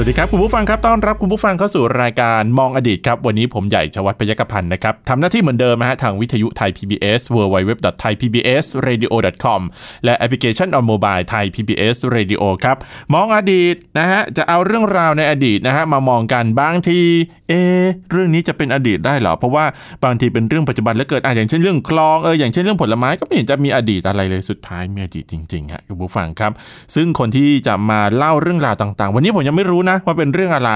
[0.00, 9.60] สวัสดีครับคุณผู้ฟังครับต้อนรับคุณผู้ฟังเข้าสู่รายการมองอดีตครับ วันนี้ผมใหญ่ชวัฒพยกพันธ์นะครับทำหน้าที่เหมือนเดิมนะฮะทางวิทยุไทย PBS www.thaipbsradio.com
[10.04, 12.76] และแอปพลิเคชัน on mobile ไทย PBS Radio ครับ
[13.14, 17.00] มองอดีตนะฮะจะเอาเรื่องราวในอดีตนะฮะมามองกันบางที
[17.48, 17.52] เอ
[18.10, 19.64] เรื่องนี้จะเป็นอดีตได้เหรอ เพราะว่า
[20.04, 26.52] บางทีเป็นเรื่องปัจจุบันแล้วเกิดอะอย่างเช่นเรื่องคลองเอออย่างเช่นเรื่องผลไม้ก็ไม่เห็นจะมีอดีตอะไรเลยสุดท้ายมีอดีตจริงๆฮะคุณผู้ฟังครับ
[26.94, 30.72] ซึ่งคนที่จะมาเล่าเรื่องราวต่างๆ วันนี้ผมยังไม่รู้นะว่าเป็นเรื่องอะไร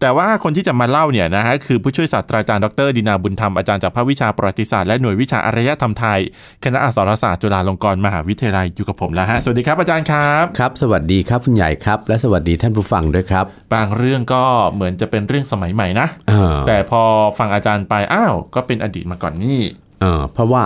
[0.00, 6.20] แต่ว่าคนที่จะมาเล่าเนี่ยนะฮะคือผู้ช่วยศาสตราจารย์ดรดินาบุญธรรมอาจารย์จากภาควิชาประวัติศาสตร์และหน่วยวิชาอารยธรรมไทย
[6.64, 14.42] คณะอักษรศาสตร์จุฬาลงกรณ์มหาวิทยาลัยอยู่กับผมแล้วฮะสวัสดีครับอาจารย์ครับครับ สวัสดีครับคุณใหญ่ครับ และสวัสดีท่านผู้ฟังด้วยครับบางเรื่องก็
[14.74, 17.02] เหมือนจะเป็นเรื่องสมัยใหม่นะเออแต่พอ
[17.38, 19.60] ฟังอาจารย์ไปอ้าวก็เป็นอดีตมาก่อนนี่
[20.04, 20.62] เออเพราะว่า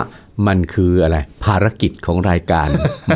[0.47, 2.67] มันคืออะไรภารกิจของรายการ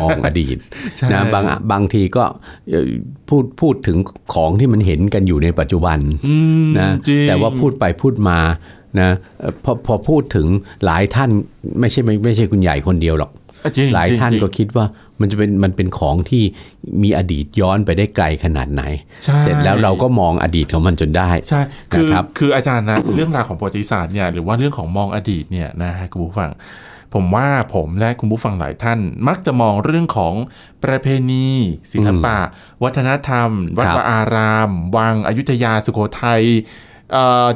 [0.01, 0.57] มองอดีต
[0.97, 2.23] ใช่นะบางบางทีก็
[2.71, 2.85] เอ่อ
[3.29, 3.97] พูดพูดถึง
[4.33, 6.35] ของที่มันเห็นกันอยู่ในปัจจุบันอื
[6.65, 8.39] มนะจริงแต่ว่าพูดไปพูดมา
[8.99, 10.47] นะเอ่อพอพอพูดถึง
[10.85, 11.29] หลายท่าน
[11.79, 13.42] ไม่ใช่ไม่ไม่ใช่คุณใหญ่คนเดียวหรอกอะจริง
[13.93, 14.85] หลายท่านจริงก็คิดว่า
[15.19, 16.43] มันจะเป็นมันเป็นของที่
[17.03, 18.83] มีอดีตย้อนไปได้ไกลขนาดไหน
[19.23, 21.61] ใช่เสร็จแล้วเราก็มองอดีตของมันจนได้ใช่
[21.91, 26.51] คือนะครับคืออาจารย์นะเรื่องราวของประวัติศาสตร์เนี่ยหรือว่าเรื่องของมองอดีตเนี่ยนะฮะคุณผู้ฟัง
[27.13, 30.33] ผมว่าผมและคุณผู้ฟังหลายท่าน มักจะมองเรื่องของ
[30.83, 31.47] ประเพณี
[31.91, 32.37] ศิลปะ
[32.83, 36.92] วัฒนธรรม วัดครับวาอาราม วังอยุธยาสุโขทัยเอ่อ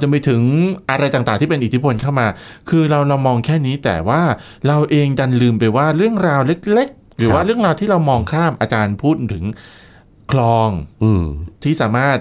[0.01, 0.41] จะไปถึง
[0.89, 2.27] อะไรต่างๆ ที่เป็นอิทธิพลเข้ามา
[2.69, 4.21] คือเราเรามองแค่นี้แต่ว่า
[4.67, 9.45] เราเองดันลืมไปว่าเรื่องราวเล็ก ๆ หรือว่าเรื่องราวที่เรามองข้ามอาจารย์พูดถึง
[10.31, 10.69] คลอง
[11.03, 11.23] อืม
[11.63, 12.17] ที่สามารถ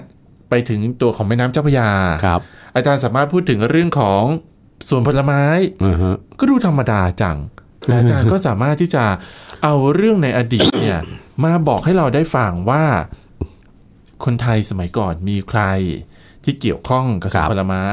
[0.50, 1.90] ไปถึงตัวของแม่น้ำเจ้าพระยา
[2.24, 2.40] ครับ
[2.76, 4.22] อาจารย์สามารถพูดถึงเรื่องของ
[4.88, 5.42] สวนผลไม้
[5.84, 7.38] อือฮะก็ดูธรรมดาจัง
[7.84, 9.04] แต่อาจารย์ก็สามารถที่จะ
[9.62, 10.98] เอาเรื่องในอดีตเนี่ย
[11.44, 12.84] มาบอกให้เราได้ฟังว่า
[14.24, 15.62] คนไทยสมัยก่อนมีใคร
[16.46, 17.86] ที่เกี่ยวข้องกับสวนผลไม้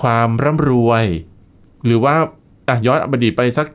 [0.00, 1.04] ความร่ำรวย
[1.86, 2.14] หรือว่า
[2.68, 3.66] อะย้อนอดีตไปสัก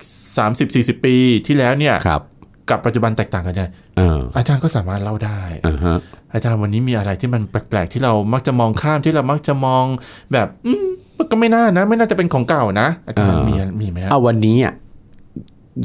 [0.50, 1.16] 30-40 ปี
[1.48, 2.22] ที่แล้วเนี่ยครับ
[2.70, 5.98] กับปัจจุบันแตกต่างกันเนี่ยเอออาจารย์ก็สามารถเล่าได้อ่าฮะ
[6.34, 9.86] อาจารย์วันนี้มีอะไรที่มันแปลกๆที่เรามักจะมองข้ามที่เรามักจะมอง
[10.34, 10.88] แบบอืม
[11.18, 14.74] มันก็ไม่น่านะ ไม่น่าจะเป็นของเก่านะ อาจารย์อ่ามีมีมีไหมฮะเอาวันนี้อะ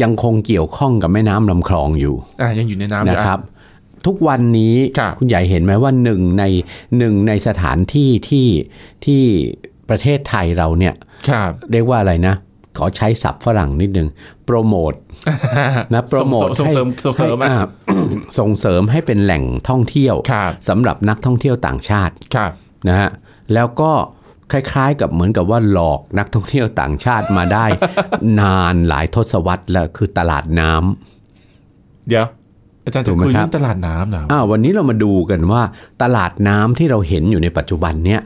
[0.03, 3.41] ยังคงเกี่ยวข้องกับแม่น้ำลำคลองอยู่อ่ายังอยู่ในน้ำอยู่นะครับ
[4.07, 6.45] ทุกวันนี้ครับณใหญ่เห็นไหมว่าหนึ่งใน
[6.99, 8.49] หนึ่งในสถานที่ที่
[9.05, 9.23] ที่
[9.89, 10.95] ประเทศไทยเราเนี่ย
[11.29, 12.35] ครับเรียกว่าอะไรนะ
[12.79, 14.09] ขอใช้ศัพท์ฝรั่งนิดนึง
[14.45, 14.93] โปรโมท
[15.93, 17.59] นะโปรโมทส่งเสริมส่งเสริมให้อะอ่า
[18.39, 22.53] ส่งเสริมให้เป็นแหล่งท่องเที่ยวครับสำหรับนักท่องเที่ยวต่างชาติครับ
[22.89, 23.11] นะฮะ
[23.55, 23.93] แล้วก็
[24.53, 27.67] คล้ายๆ กับเหมือนกับว่าหลอกนักท่องเที่ยวต่างชาติมาได้
[28.41, 32.27] นานหลายทศวรรษแล้วคือตลาดน้ำเดี๋ยว
[32.91, 35.63] อาจารย์ถูจะกไหมคุยครัเรื่บองตลาดน้ำเหรออ่าวันนี้เรามาดูกันว่า
[36.03, 38.21] ตลาดน้ำที่เราเห็นอยู่ในปัจจุบันเนี้ย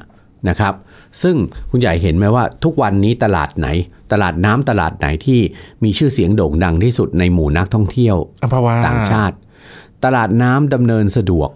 [0.49, 0.75] นะครับ
[1.23, 1.37] ซึ่ง
[1.71, 3.69] คุณใหญ่เห็นไหมว่าทุกวันนี้ตลาดไหน
[4.13, 5.41] ตลาดน้ำตลาดไหนที่
[5.85, 9.37] มีชื่อเสียงโด่งดังที่สุดในหมู่นักท่องเที่ยวอัมพวาต่างชาติ
[10.05, 11.51] ตลาดน้ำดำเนินสะดวก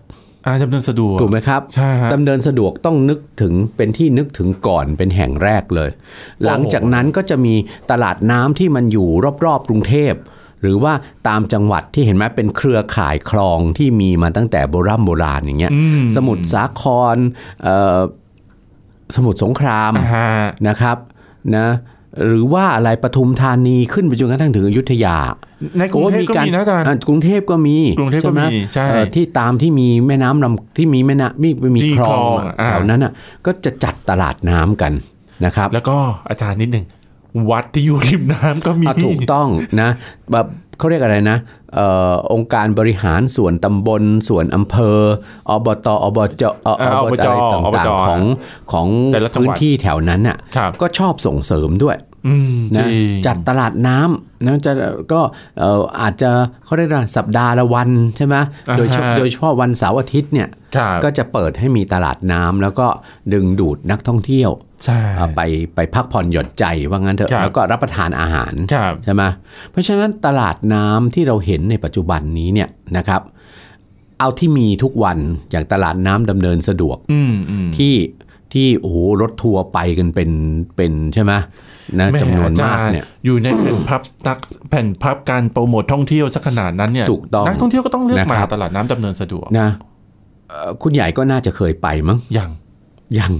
[0.46, 5.90] อ่าดำเนินสะดวกถูกไหมครับใช่ฮะดำเนินสะดวกต้องนึกถึงเป็นที่นึกถึงก่อนเป็นแห่งแรกเลย
[6.44, 7.54] หลังจากนั้นก็จะมี
[7.90, 9.08] ตลาดน้ำที่มันอยู่
[9.44, 10.14] รอบๆกรุงเทพ
[10.62, 10.92] หรือว่า
[11.28, 16.82] ตามจังหวัดที่เห็นไหมเป็นเครือข่ายคลองที่มีมาตั้งแต่โบราณโบราณอย่างเงี้ยอืมสมุทรสาค
[17.14, 17.16] ร
[17.62, 17.98] เอ่อ
[19.16, 20.28] สมุทรสงครามอ่าฮะ
[20.68, 20.96] นะครับ
[21.56, 21.66] นะ
[22.26, 25.16] หรือว่าอะไรปทุมธานีขึ้นไปจนกระทั่งถึงอยุธยา
[25.78, 33.12] ในกรุงเทพก็มีนะอาจารย์อ่กรุงเทพก็มีกรุงเทพก็มีไหใช่เอ่อที่ตามที่มีแม่น้ำลำที่มีแม่น้ำมีมีที่คลคลอองงอะอ่าแถวนั้นอะ
[33.46, 34.92] ก็จะจัดตลาดน้ำกัน
[35.44, 35.96] นะครับ แล้วก็
[36.30, 36.84] อาจารย์นิดหนึ่ง
[37.50, 39.48] วัดที่อยู่ริมน้ำก็มีอะถูกต้อง
[39.80, 39.90] นะ
[40.32, 40.46] แบบ
[40.78, 41.38] เขาเรียกอะไรนะ
[41.74, 44.98] เอ่อองค์การบริหารส่วนตำบล ส่วนอำเภอ
[45.48, 48.22] อบต อบจเอ่ออ่าอบจอะไรอบต่างจๆของ
[48.72, 52.07] ของแต่ละจังหวัดพื้นที่แถวนั้นอะครับก็ชอบส่งเสริมด้วยอืมจ
[52.76, 54.72] นะริงจัดตลาดน้ำนะจะ
[55.12, 55.20] ก็
[55.58, 56.30] เอ่ออาจจะ
[56.64, 58.36] เขาเรียกว่าสัปดาห์ละวันใช่ไหม
[58.68, 62.86] อ่าฮะโดยเฉพาะโดยเฉพาะวันเสาร์อาทิตย์เนี่ยครับก็จะเปิดให้มีตลาดน้ำแล้วก็
[63.32, 64.50] ดึงดูดนักท่องเที่ยว
[64.84, 65.40] ใช่อ่าไป
[65.74, 69.22] ไปพักผ่อนหย่อนใจว่างั้นเถครับอะแล้วก็รับประทานอาหารครับใช่ไหม
[69.70, 73.22] เพราะฉะนั้นตลาดน้ำที่เราเห็นในปัจจุบันนี้เนี่ยนะครับ
[74.20, 75.18] เอาที่มีทุกวัน
[75.50, 77.94] อย่างตลาดน้ำดำเนินสะดวกอืมอืมที่
[78.52, 80.30] ที่โอ้โหรถทัวร์ไปกันเป็น
[80.76, 81.32] เป็นใช่ไหม
[82.00, 84.38] นะแหจำนวนอจมารกย์เนี่ยอยู่ในแผ่นพับตัก
[84.70, 89.68] แผ่นพับการโปรโมทท่องเที่ยวสักขนาดนั้นเนี่ยถูกต้องนักท่องเที่ยวก็ต้องเลือกมานะครับตลาดน้ำดำเนินสะดวกนะ
[90.48, 92.50] เอ่อคุณใหญ่ก็น่าจะเคยไปมั้งยัง
[93.18, 93.32] ยัง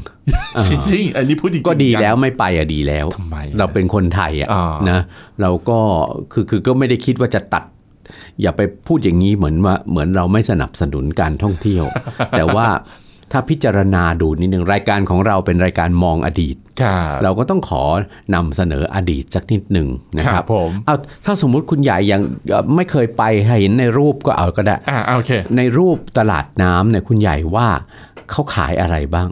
[0.70, 5.00] จริงๆอันนี้พูดจริงๆก็ดียังแล้วไม่ไปอะดีแล้วทำไมอะเราเป็นคนไทยอะอ่านะ
[5.40, 5.78] เราก็
[6.32, 7.64] คือคือก็ไม่ได้คิดว่าจะตัด
[8.40, 11.84] อย่าไปพูดอย่างนี้เหมือนว่าเหมือนเราไม่สนับสนุนการท่องเที่ยว
[12.36, 12.66] แต่ว่า
[13.32, 17.82] ถ้าพิจารณาดูนิดหนึ่งรายการของเราเป็นรายการมองอดีตครับเราก็ต้องขอ
[18.34, 27.68] นำเสนออดีตสักนิดหนึ่งนะคครัรับบผมเอาถ้าสมมุติคุณใหญ่ยังเอ่อไม่เคยไปเห็นในรูปก็เอาก็ได้อ่าโอเคในรูปตลาดน้ำเนี่ยคุณใหญ่ว่า
[28.30, 29.28] เขาขายอะไรบ้าง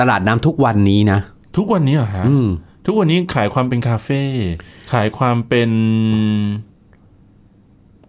[0.00, 1.18] ตลาดน้ำทุกวันนี้นะ
[1.56, 2.48] ทุกวันนี้เหรอฮะอืม
[2.86, 4.22] ทุกวันนี้ขายความเป็นคาเฟ่
[4.92, 5.70] ขายความเป็น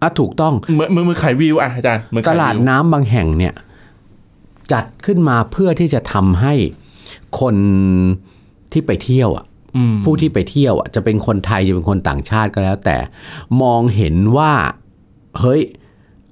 [0.02, 3.54] อะถูกต้องเหมือนเหมือนเหมือนขายวิวอะอาจารย์เหมือนตขายลาดวิวน้ำบางแห่งเนี่ย
[4.72, 6.54] จัดขึ้นมาเพื่อที่จะทำให้
[7.40, 7.56] คน
[8.72, 9.44] ที่ไปเที่ยวอะ
[9.76, 12.96] อืมผู้ที่ไปเที่ยวอะจะเป็นคนไทยจะเป็นคนต่างชาติก็แล้ว แต่
[13.62, 14.52] มองเห็นว่า
[15.40, 15.62] เฮ้ย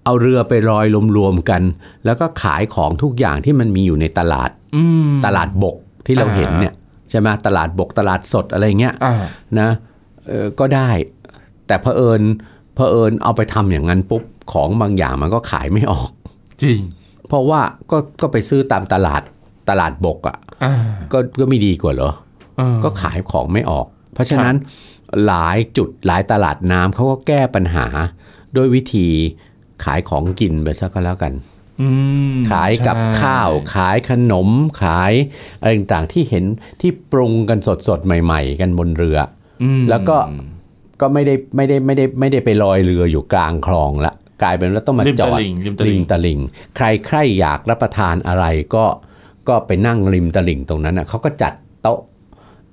[0.05, 1.63] เอาเรือไปลอยรวมๆกัน
[2.05, 5.77] แล้วก็ขายของทุกอย่างที่มันมีอยู่ในตลาดอืมตลาดบก
[6.07, 6.75] ที่เราอ่าเห็นเนี่ย
[7.11, 9.15] ใช่ไหมตลาดบกตลาดสดอะไรเงี้ยอ่า
[9.61, 9.69] นะ
[10.29, 10.91] เออก็ได้
[11.67, 12.23] แต่เผอิญ
[12.75, 14.23] เผอิญเอาไปทำอย่างนั้นปุ๊บ
[14.53, 16.11] ของบางอย่างมันก็ขายไม่ออก
[16.63, 16.81] จริง
[17.31, 17.61] เพราะว่า
[17.91, 19.23] ก็ก็ไปซื้อตามตลาด
[19.71, 20.75] ตลาดบกอะ่ะอ่า
[21.13, 22.13] ก็ก็ไม่ดีกว่าเหรอ
[22.57, 24.55] เออก็ขายของไม่ออก เพราะฉะนั้น
[25.27, 27.87] หลายจุดหลายตลาดน้ำเขาก็แก้ปัญหา
[28.57, 29.09] ด้วยวิธี
[29.85, 31.33] ขายของกินไปซะก็แล้วกัน
[31.81, 31.89] อื
[32.35, 34.49] มขายกับใช่ข้าว ขายขนม
[34.83, 35.13] ขาย
[35.61, 36.45] อะไรต่างๆที่เห็น
[36.81, 39.19] ที่ปรุงกันสดๆ ใหม่ ๆ กันบนเรือ
[39.63, 40.17] อืมแล้วก็
[41.01, 46.39] ก็ไม่ได้ไม่ได้ไม่ได้ไม่ได้ไปลอยเรืออยู่กลางคลองละ กลายเป็นว่าต้องมาริมจตอดลิ่งริมตลิ่งตลิ่ง
[46.77, 48.45] ใครใครอยากรับประทานอะไร
[48.75, 48.85] ก็
[49.49, 51.53] ก็ไปนั่งริมตลิ่งตรงนั้นอะเขาก็จัด
[51.83, 52.01] โต๊ะ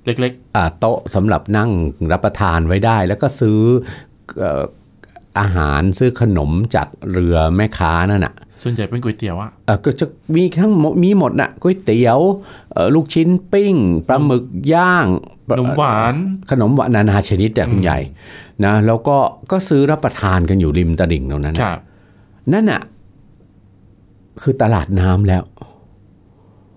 [0.04, 1.70] เล็กอ่าโต๊ะสำหรับนั่ง
[2.12, 3.60] รับประทานไว้ได้ แล้วก็ซื้อ
[4.38, 12.18] เอ่ออาหารซื้อขนมจากเรือแม่ค้านั่นน่ะๆส่วนใหญ่เป็นก๋วยเตี๋ยวอะเอ่อก็จะมีทั้งหมดมีหมดน่ะก๋วยเตี๋ยว
[12.72, 13.74] เอ่อลูกชิ้นปิ้ง
[14.08, 14.44] ปลาหมึก
[14.74, 15.06] ย่าง
[15.50, 16.14] ขนมหวาน
[16.50, 17.98] ขนมหวานนานาชนิดแต่คุณใหญ่
[18.64, 19.16] นะแล้วก็
[19.50, 21.80] ก็ซื้อรับประทานกันอยู่ริมตลิ่งตรงนั้นคน่ะรับ
[22.52, 22.82] นั่นน่ะ
[24.42, 25.42] คือตลาดน้ำแล้ว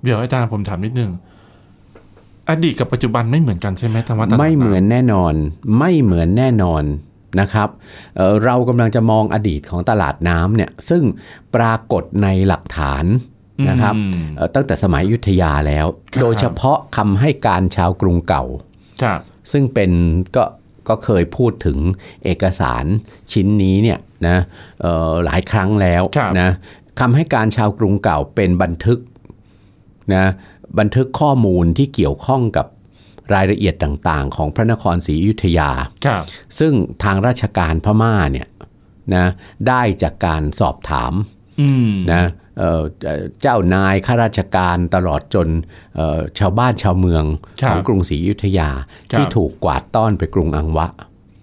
[0.04, 1.12] เดี๋ยวอาจารย์ผมถามนิดนึง
[2.50, 5.34] อดีตกับปัจจุบันไม่เหมือนกันใช่ไหมธรรมะตลาดไม่เหมือนแน่นอน
[5.80, 6.84] ไม่เหมือนแน่นอน
[7.40, 7.70] นะครับ
[8.16, 11.04] เอ่อเรากำลังจะมองอดีตของตลาดน้ำเนี่ยซึ่ง
[11.56, 13.06] ปรากฏในหลักฐาน
[13.70, 18.44] นะครับอืมเอ่อตั้งแต่สมัยอยุธยาแล้วครับโดยเฉพาะคำให้การชาวกรุงเก่า
[19.04, 19.20] ครับ
[19.52, 19.92] ซึ่งเป็น
[20.36, 20.44] ก็
[20.90, 21.78] ก็เคยพูดถึง
[22.24, 22.86] เอกสาร
[23.32, 24.38] ชิ้นนี้เนี่ยนะ
[24.82, 26.50] เอ่อหลายครั้งแล้วครับนะ
[27.00, 29.00] คำให้การชาวกรุงเก่าเป็นบันทึก
[30.16, 30.26] นะ
[30.80, 32.68] บันทึกข้อมูลที่เกี่ยวข้องกับ
[33.34, 35.70] รายละเอียดต่างๆ ของพระนครศรีอยุธยา
[36.06, 36.24] ครับ
[36.60, 36.74] ซึ่ง
[37.04, 38.48] ทางราชการพม่าเนี่ย
[39.16, 39.26] นะ
[39.68, 41.14] ได้จากการสอบถาม
[41.62, 42.24] อืมนะ
[42.60, 45.48] เอ่อเอ่อเจ้านายข้าราชการตลอดจน
[45.96, 47.24] เอ่อชาวบ้านชาวเมือง
[47.62, 48.70] ครับของกรุงศรีอยุธยา
[49.12, 50.88] ครับที่ถูกกวาดต้อนไปกรุงอังวะ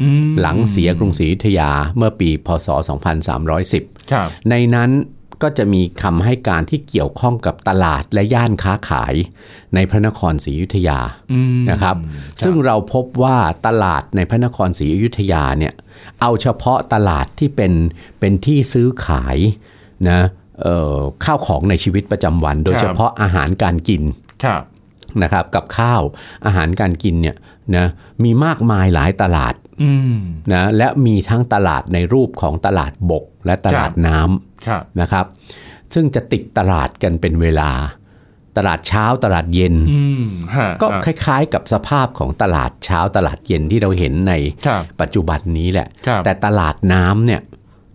[0.03, 2.69] อืมหลังเสียกรุงศรีอยุธยาเมื่อปีพศ
[3.41, 4.91] 2310ครับในนั้น
[5.43, 9.14] ก็จะมีคำให้การที่เกี่ยวข้องกับตลาดและย่านค้าขาย
[9.75, 11.00] ในพระนครศรีอยุธยา
[11.32, 11.96] อืมนะครับ
[12.44, 13.37] ซึ่งเราพบว่า
[13.67, 15.75] ตลาดในพระนครศรีอยุธยาเนี่ย
[16.20, 17.73] เอาเฉพาะตลาดที่เป็น
[18.20, 19.38] เป็นที่ซื้อขาย
[20.11, 20.20] นะ
[20.62, 24.03] เอ่อข้าวของในชีวิตประจำวัน โดยเฉพาะอาหารการกิน
[24.44, 24.63] ครับ
[25.22, 26.03] นะครับกับข้าว
[26.46, 27.36] อาหารการกินเนี่ย
[27.77, 27.86] นะ
[28.24, 30.19] มีมากมายหลายตลาดอืม
[30.53, 34.47] นะและมีทั้งตลาดในรูปของตลาดบกและตลาดน้ำครับ
[35.00, 35.27] นะครับ
[35.94, 37.70] ซึ่งจะติดตลาดกันเป็นเวลา
[38.56, 44.32] ตลาดเช้าตลาดเย็นอืมฮะก็อะคล้ายๆ กับสภาพของตลาดเช้าตลาดเย็นที่เราเห็นใน
[44.67, 47.41] ครับปัจจุบันนี้แหละครับแต่ตลาดน้ำเนี่ย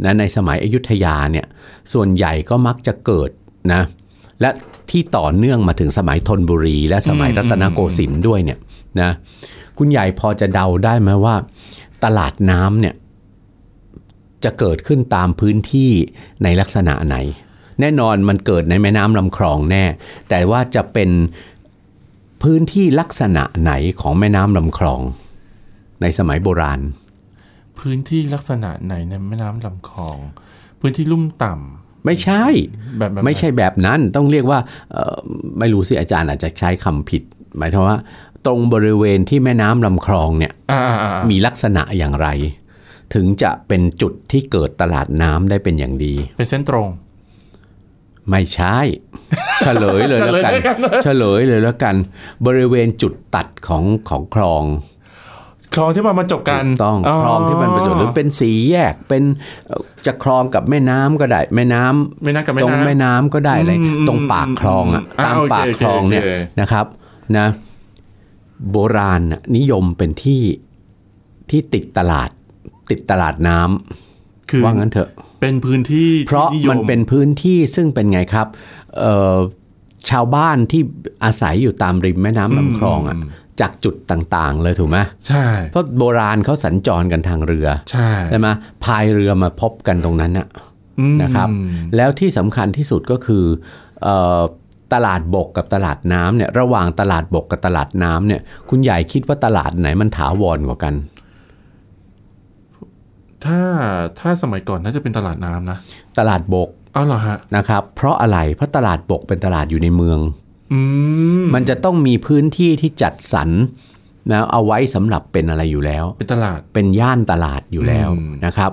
[0.04, 1.46] นะในสมัยอยุธยาเนี่ย
[1.94, 3.30] ส่วนใหญ่ก็มักจะเกิด
[3.74, 3.82] นะ
[4.42, 4.50] และ
[4.90, 8.60] ที่ต่อเนื่องมาถึงสมัยธนบุรี และสมัยรัตนโกสินทร์ด้วยเนี่ย
[9.02, 9.12] นะ
[9.78, 11.36] คุณใหญ่พอจะเดาได้ไหมว่า
[12.04, 12.94] ตลาดน้ำเนี่ย
[14.46, 15.92] จะเกิดขึ้นตามพื้นที่
[16.44, 17.18] ในลักษณะไหน
[17.80, 19.86] แน่นอนมันเกิดในแม่น้ำลำคลองแน่
[20.30, 21.10] แต่ว่าจะเป็น
[22.44, 25.02] พื้นที่ลักษณะไหนของแม่น้ำลำคลอง
[26.02, 26.80] ในสมัยโบราณ
[27.80, 30.18] พื้นที่ลักษณะไหนในแม่น้ำลำคลอง
[30.80, 32.44] พื้นที่ลุ่มต่ำไม่ใช่
[32.98, 34.60] แบบแบบไม่ใช่แบบนั้นต้องเรียกว่า
[34.92, 35.16] เอ่อ
[35.60, 37.24] ไม่รู้สิอาจารย์อาจจะใช้คำผิด
[37.58, 37.98] หมายถึงว่า
[38.46, 42.28] ตรงบริเวณที่แม่น้ำลำคลองเนี่ยอ่าอ่าอ่ามีลักษณะอย่างไร
[43.14, 46.88] ถึงจะเป็นจุดที่เกิดตลาดน้ำได้เป็นอย่างดี เป็นเส้นตรง
[48.30, 48.78] ไม่ใช่
[49.64, 51.96] เฉลยเลยแล้วกันเฉลยแล้วกันเฉลยเลยแล้วกัน
[52.46, 54.64] บริเวณจุดตัดของของคลอง
[55.76, 59.24] คลองที่มาบรรจบกันถูกต้องคลองที่มันประจวบหรือเป็นสีแยกเป็น
[59.68, 66.86] เอ่อจะคลองกับแม่น้ำก็ได้ แม่น้ำไม่น่ากับไม่ตรงน่าแม่น้ำก็ได้อะไรอืมตรงปากคลองอะอ่าตามโอเคปากคลองเนี่ยโอเคนะครับ
[67.38, 67.48] นะ
[68.72, 70.42] โบราณน่ะนิยมเป็นที่
[71.50, 72.30] ที่ติดตลาด
[72.90, 75.10] ติดตลาดน้ำคือว่างั้นเถอะ
[75.42, 78.48] เป็นพื้นที่เพราะที่ยมันเป็นพื้นที่ซึ่งเป็นไงครับ
[79.00, 79.38] เอ่อ
[80.10, 80.82] ชาวบ้านที่
[81.24, 83.18] อาศัยอยู่ตามริมแม่น้ำลำคลองอะ
[83.62, 84.98] จากจุดต่างๆ เลยถูกไหม
[85.28, 88.48] ใช่ เพราะโบราณเขาสัญจรกันทางเรือ ใช่ใช่ไหม
[88.84, 90.48] พายเรือมาพบกันตรงนั้นน่ะ
[91.00, 91.50] อืมนะครับ
[91.96, 93.44] แล้วที่สำคัญที่สุดก็คือ
[94.04, 94.42] เอ่อ
[94.94, 100.94] ตลาดบกกับตลาดน้ำเนี่ยระหว่างตลาดบกกับตลาดน้ำเนี่ยคุณใหญ่คิดว่าตลาดไหนมันถาวรกว่ากัน
[103.46, 103.60] ถ้า
[104.20, 105.78] ถ้าสมัยก่อนน่าจะเป็นตลาดน้ำนะ
[106.20, 110.20] ตลาดบกอ้าวเหรอฮะนะครับ เพราะอะไรเพราะตลาดบกเป็นตลาดอยู่ในเมือง
[110.74, 110.80] อื
[111.42, 113.50] มมันจะต้องมีพื้นที่ที่จัดสรร
[114.32, 118.72] นะเอาไว้สำหรับเป็นอะไรอยู่แล้ว เป็นตลาดเป็นย่านตลาดอยู่แล้วอืมนะครับ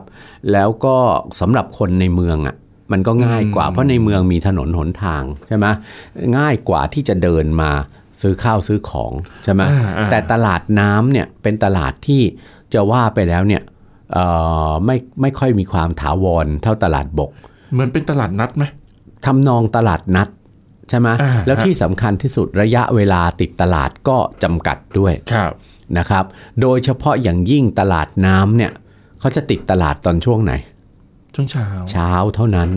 [0.53, 0.97] แล้วก็
[1.41, 2.57] สำหรับคนในเมืองอะ
[2.93, 5.67] มันก็ง่ายกว่าเพราะในเมืองมีถนนหนทางใช่ไหม
[6.37, 7.71] ง่ายกว่าที่จะเดินมา
[8.21, 9.13] ซื้อข้าวซื้อของ
[9.45, 12.23] ใช่ไหมอ่าอ่าแต่ตลาดน้ำเนี่ยเป็นตลาดที่
[12.75, 13.70] จะว่าไปแล้วเนี่ยเอ่อ
[14.87, 17.31] ไม่ไม่ค่อยมีความถาวรเท่าตลาดบก
[17.73, 18.65] เหมือนเป็นตลาดนัดไหม
[19.27, 20.29] ทำนองตลาดนัด
[20.89, 25.53] ใช่ไหมอ่าแล้วที่สำคัญที่สุดระยะเวลาติดตลาดก็จำกัดด้วยครับ
[25.99, 26.25] นะครับ
[26.61, 28.73] โดยเฉพาะอย่างยิ่งตลาดน้ำเนี่ย
[29.21, 30.53] เขาจะติดตลาดตอนช่วงไหน
[31.35, 32.71] ช่วงเช้า เช้าเท่านั้น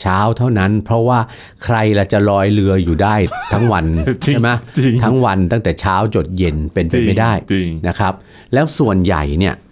[0.00, 1.18] เช้าเท่านั้น เพราะว่า
[1.64, 3.14] ใครละจะลอยเรืออยู่ได้
[3.52, 3.84] ทั้งวัน
[4.26, 8.12] จริงใช่ไหมจริงทั้งวันตั้งแต่เช้าจดเย็นเป็นไปไม่ได้จริงนะครับ
[8.54, 9.65] แล้วส่วนใหญ่เนี่ยเอ่อ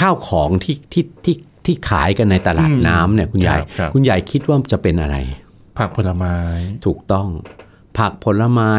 [0.00, 1.36] ข้าวของที่ที่ที่
[1.66, 5.16] ที่ขายกันในตลาดน้ำเนี่ยคุณใหญ่ครับครับคุณใหญ่คิดว่าจะเป็นอะไร
[5.78, 6.36] ผักผลไม้
[6.86, 7.28] ถูกต้อง
[7.98, 8.72] ผักผลไม้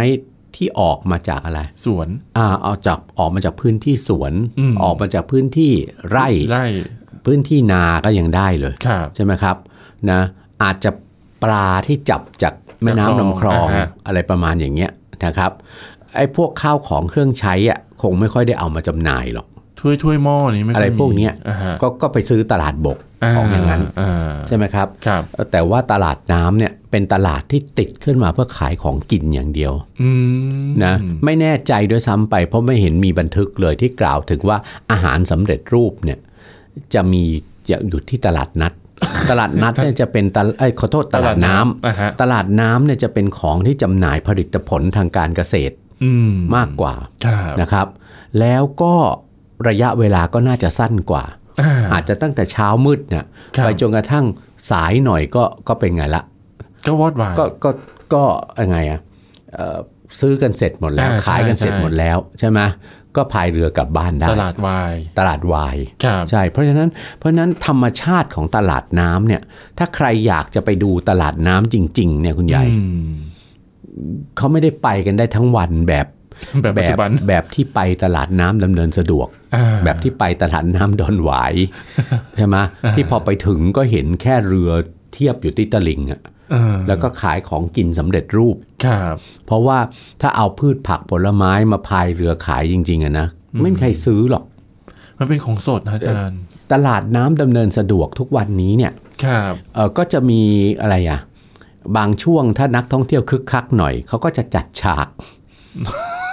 [0.55, 2.07] ที่ออกมาจากอะไร สวน
[2.38, 5.71] อ่าเอาจากออกมาจากพื้นที่สวนอืมออกมาจากพื้นที่
[6.09, 6.65] ไร่ไร่
[7.25, 9.55] พื้นที่นาก็ยังได้เลยครับใช่ไหมครับ
[10.12, 10.21] นะ
[10.63, 10.91] อาจจะ
[11.43, 14.91] ปลาที่จับจากแม่จากคลองน้ำลำคลองอ่าฮะอะไรประมาณอย่างเงี้ย
[15.25, 15.51] นะครับ
[16.17, 19.47] ไอ้พวกข้าวของเครื่องใช้อะคงไม่ค่อยได้เอามาจำหน่ายหรอก
[19.79, 22.97] ถ้วยถ้วยหม้อนี่ไม่ค่อะไรยมีพวกเนี้ยอ่าฮะก็ก็ไปซื้อตลาดบก
[23.36, 30.09] ของอย่างนั้นอ่าใช่ไหมครับครับ แต่ว่าตลาดน้ำเนี่ยเป็นตลาดที่ติดขึ้นมาเพื่อขายของกินอย่างเดียวอื
[30.65, 30.95] มนะ
[31.25, 34.57] ไม่แน่ใจด้วยซ้ำไป เพราะไม่เห็นมีบันทึกเลยที่กล่าวถึงว่า
[34.91, 36.19] อาหารสำเร็จรูปเนี่ย
[36.93, 37.24] จะมี
[37.69, 38.74] จะอยู่ที่ตลาดนัด
[39.29, 45.87] ตลาดนัดเนี่ยจะเป็นตลเอ้ยขอโทษตลาดน้ำอ่าฮะตลาดน้ำเนี่ยจะเป็นของที่จำหน่ายผลิตผลทางการเกษตรอื
[46.32, 46.94] มมากกว่า
[47.25, 47.88] ครับนะครับ
[48.39, 48.94] แล้วก็
[49.68, 51.24] ระยะเวลาก็น่าจะสั้นกว่า
[51.62, 53.25] อ่าอาจจะตั้งแต่เช้ามืดเนี่ย
[53.56, 54.25] ครับไปจนกระทั่ง
[54.72, 56.24] สายหน่อยก็ก็เป็นไงละ
[56.88, 57.70] ก็วอดวายก็ก็
[58.13, 58.24] ก็
[58.62, 59.00] ยังไงอะ
[59.54, 59.77] เอ่อ
[60.20, 62.60] ซื้อกันเสร็จหมดแล้วอ่าขายกันใช่เสร็จใช่หมดแล้ว ใช่ไหม
[63.16, 69.42] ก็พายเรือกลับบ้านได้ ตลาดวาย ตลาดวายครับใช่เพราะฉะนั้นเพราะฉะนั้นธรรมชาติของตลาดน้ำเนี่ย
[69.77, 73.13] ถ้าใครอยากจะไปดูตลาดน้ำจริง ๆ เนี่ยคุณใหญ่อืม
[74.38, 76.08] เขาไม่ได้ไปกันได้ทั้งวันแบบ
[76.62, 81.54] แบบปัจจุบันแบบที่ไปตลาดน้ำดำเนินสะดวกอ่าแบบที่ไปตลาดน้ำดอนหวาย
[82.38, 82.58] ใช่ไหม
[82.96, 84.72] ที่พอไปถึงก็เห็นแค่เรือ
[85.13, 86.22] เทียบอยู่ที่ตลิ่งอะ
[86.54, 89.80] อ่าแล้วก็ขายของกินสำเร็จรูปครับเพราะว่า
[90.22, 93.27] ถ้าเอาพืชผักผลไม้มาพายเรือขายจริง ๆอะนะ
[93.62, 94.44] ไม่มีใครซื้อหรอก
[95.20, 96.39] มันเป็นของสดนะอาจารย์
[96.74, 100.42] ตลาดน้ำดำเนินสะดวกทุกวันนี้เนี่ยครับเออก็จะมี
[100.82, 101.20] อะไรอะ
[101.98, 105.08] บางช่วงถ้านักท่องเที่ยวคึกคักหน่อยเขาก็จะจัดฉาก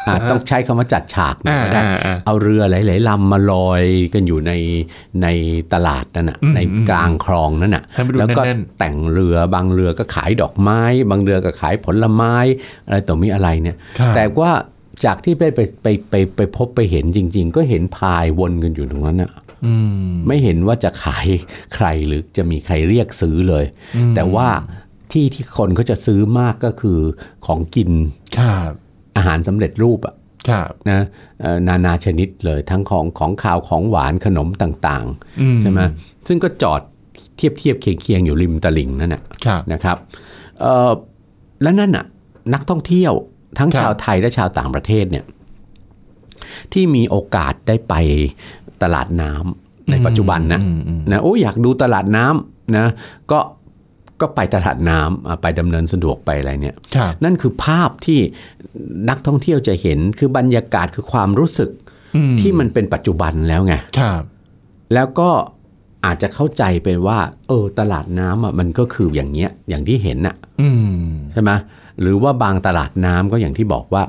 [0.09, 3.83] อะต้องใช้คำว่าจัดฉากหน่อยก็ได้อ่าอ่าเอาเรือหลายๆลำมาลอย
[4.13, 4.53] กันอยู่ใน
[5.23, 5.27] ใน
[5.73, 10.81] ตลาดนั่นน่ะอืมในกลางคลองนั่นน่ะให้มันดูแล้วก็แน่นแต่งเรือบางเรือก็ขายดอกไม้
[11.11, 12.35] บางเรือก็ขายผลไม้
[12.87, 14.53] อะไรต่อมีอะไรเนี่ยครับแต่ว่า
[15.05, 19.31] จากที่ได้ไปไปไปไปพบไปเห็นจริง ๆ ก็เห็นพายวนกันอยู่ตรงนั้นน่ะ
[19.67, 19.75] อื
[20.09, 21.27] มไม่เห็นว่าจะขาย
[21.75, 23.65] ใครหรือจะมีใครเรียกซื้อเลย
[23.97, 24.49] อืมแต่ว่า
[25.15, 26.99] ที่ที่คนเขาจะซื้อมากก็คือ
[27.47, 27.91] ของกิน
[28.39, 28.73] ครับ
[29.17, 30.15] อาหารสำเร็จรูปอะ
[30.49, 31.01] ครับนะ
[31.41, 35.07] เอ่อนานาชนิดเลยทั้งของของข่าวของหวานขนมต่าง
[35.41, 35.81] อืๆใช่ไหม
[36.29, 36.81] ซึ่งก็จอด
[37.37, 39.97] เทียบเทียบเคียงเคียงๆอยู่ริมตลิ่งนั่นแหละครับนะครับ
[40.61, 40.93] เอ่อ
[41.63, 42.05] และนั่นน่ะ
[42.55, 43.13] นักท่องเที่ยว
[43.59, 45.25] ทั้งครับชาวไทยและชาวต่างประเทศเนี่ย
[46.73, 47.95] ที่มีโอกาสได้ไป
[48.83, 52.87] ตลาดน้ำในปัจจุบันนะอืมอืมนะโอ้อยากดูตลาดน้ำนะ
[53.33, 53.39] ก็
[54.21, 58.21] ก็ไปตลาดน้ำอะไปดำเนินสะดวกไปอะไรเนี่ยครับนั่นคือภาพที่
[59.09, 61.71] นักท่องเที่ยวจะเห็นคือบรรยากาศคือความรู้สึก
[62.17, 64.23] อืมที่มันเป็นปัจจุบันแล้วไงครับ
[64.95, 65.31] แล้วก็
[66.05, 67.19] อาจจะเข้าใจไปว่า
[67.49, 70.69] เออ ตลาดน้ำอะมันก็คืออย่างเงี้ยอย่างที่เห็นน่ะอื
[71.05, 71.51] มใช่ไหม
[72.01, 74.03] หรือว่าบางตลาดน้ำก็อย่างที่บอกว่า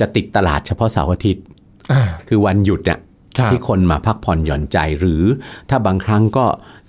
[0.00, 1.44] จะติดตลาดเฉพาะเสาร์อาทิตย์
[1.92, 3.09] อ่าคือวันหยุดเนี่ยครับ
[3.52, 5.22] ที่คนมาพักผ่อนหย่อนใจหรือ
[5.70, 6.44] ถ้าบางครั้งก็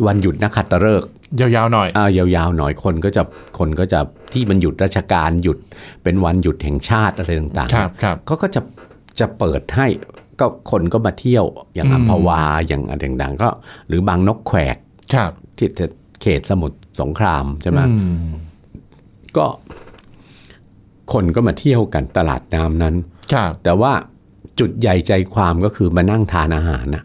[0.06, 3.22] วันหยุดนักขัตฤกษ์ยาวๆหน่อยอ่ายาวๆหน่อยคนก็จะ
[3.60, 4.00] คนก็จะ
[4.34, 5.58] ที่มันหยุดราชการหยุด
[6.04, 8.62] เป็นวันหยุดแห่งชาติอะไรต่างครับครับๆก็ก็จะ
[9.20, 9.88] จะเปิดให้
[10.40, 13.50] ก็คนก็มาเที่ยวอย่างอืมอัมพวาอย่างอะไรต่างๆก็
[13.88, 14.78] หรือบางนกแขวก
[15.14, 15.68] ครับที่
[16.22, 17.94] เขตสมุทรสงครามใช่ไหมอื
[18.24, 18.26] ม
[19.38, 19.46] ก็
[21.14, 22.96] คนก็มาเที่ยวกันตลาดน้ำนั้น
[23.34, 23.94] ครับแต่ว่า
[24.62, 27.04] จุดใหญ่ใจความก็คือมานั่งทานอาหารน่ะ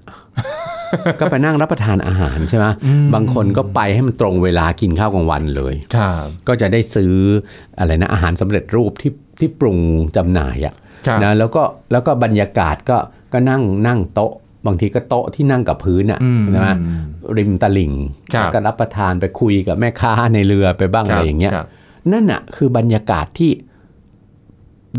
[1.21, 2.67] ก็ไปนั่งรับประทานอาหารใช่ไหม
[3.15, 7.15] บางคนก็ไปให้มันตรงเวลากินข้าวกลางวันเลยครับก็จะได้ซื้อ
[7.79, 9.79] อะไรนะอาหารสำเร็จรูปที่ที่ปรุง
[10.17, 10.75] จำหน่ายอะ
[11.07, 12.99] ครับนะแล้วก็แล้วก็บรรยากาศก็
[13.33, 14.33] ก็นั่งนั่งโต๊ะ
[14.67, 16.69] บางทีก็โต๊ะที่นั่งกับพื้นอะอืมใช่ไหม
[17.37, 17.93] ริมตลิ่ง
[18.35, 21.67] ครับแล้วก็รับประทานไปคุยกับแม่ค้าในเรือไปบ้างคอะบไรอย่างเงี้ยครับ
[22.13, 23.51] นั่นอะคือบรรยากาศที่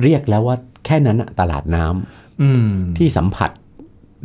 [0.03, 3.51] เรียกแล้วว่า แค่นั้นอะตลาดน้ำอืมที่สัมผัส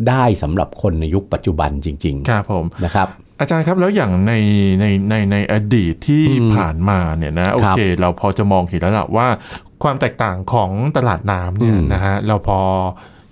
[0.09, 3.09] ได้สำหรับคนในยุคปัจจุบันจริงครับผมๆนะครับ
[3.40, 4.33] อาจารย์ครับแล้วอย่างใน
[4.81, 9.26] ในในในอดีตที่ผ่านมาเนี่ยนะโอเค เราพอจะมองเห็นแล้วล่ะว่า
[9.83, 12.61] ความแตกต่างของตลาดน้ำเนี่ยอืมนะฮะเราพอ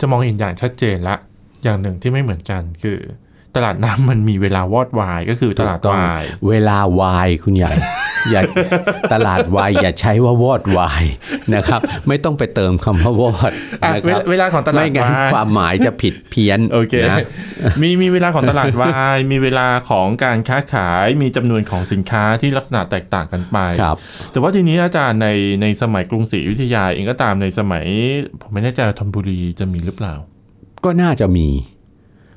[0.00, 1.16] จะมองเห็นอย่างชัดเจนละ
[1.62, 2.98] อย่างหนึ่งที่ไม่เหมือนกันคือ
[3.56, 7.72] ตลาดน้ำมันมีเวลาวอดวายก็คือตลาดถูกต้องวาย เวลาวายคุณใหญ่
[8.30, 8.42] อย่า
[9.12, 11.04] ตลาดวายอย่าใช้ว่าวอดวาย
[11.54, 17.18] นะครับ ไม่ต้องไปเติมคำว่าวอดอะนะเวครัลาบเวลาของตลาไม่ดงั้นวายความหมายจะผิดเพี้ยนโอเคนะ
[17.82, 23.96] มีมีเวลาของตลาดวายมีเวลาของการค้าขายมีจำนวนของสินค้าที่ลักษณะแตกต่างกันไปครับ
[24.30, 25.28] แต่ว่าทีนี้อาจารย์ใน
[25.62, 27.84] ในสมัยกรุงศรีอยุธยาเองก็ตามในสมัย
[28.40, 30.14] ผมไม่แน่ใจว่าธนบุรีจะมีหรือเปล่า
[30.84, 31.48] ก็น่าจะมี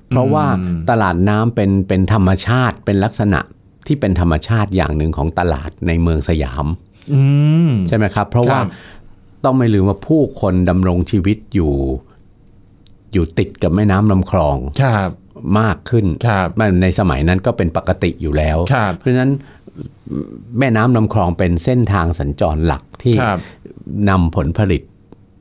[0.09, 3.39] เพราะว่าอืมตลาดน้ำเป็นเป็นธรรมชาติเป็นลักษณะ
[3.87, 6.65] ที่เป็นธรรมชาติอย่างหนึ่งของตลาดในเมืองสยาม
[7.13, 7.21] อื
[7.67, 8.67] มใช่ไหมครับ เพราะว่าครับ
[9.45, 11.73] ต้องไม่ลืมว่าผู้คนดำรงชีวิตอยู่
[13.13, 15.11] อยู่ติดกับแม่น้ำลำคลองครับ
[15.59, 19.31] มากขึ้นครับมันในสมัยนั้นก็เป็นปกติอยู่แล้วครับเพราะฉะนั้น
[20.59, 23.39] แม่น้ำลำคลองเป็นเส้นทางสัญจรหลักที่ครับ
[24.09, 24.81] นำผลผลิต